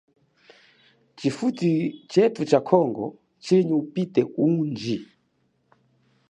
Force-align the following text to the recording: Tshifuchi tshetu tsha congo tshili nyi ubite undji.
Tshifuchi 1.15 1.71
tshetu 2.09 2.41
tsha 2.49 2.59
congo 2.69 3.03
tshili 3.43 3.61
nyi 3.67 3.73
ubite 3.79 4.21
undji. 4.45 4.97